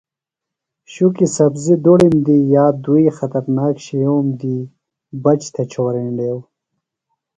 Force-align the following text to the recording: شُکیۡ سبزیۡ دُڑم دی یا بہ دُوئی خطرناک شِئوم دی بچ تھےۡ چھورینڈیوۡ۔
شُکیۡ 0.91 1.29
سبزیۡ 1.35 1.79
دُڑم 1.83 2.15
دی 2.25 2.37
یا 2.53 2.65
بہ 2.71 2.79
دُوئی 2.83 3.05
خطرناک 3.17 3.75
شِئوم 3.85 4.27
دی 4.39 4.57
بچ 5.23 5.41
تھےۡ 5.53 5.67
چھورینڈیوۡ۔ 5.71 6.41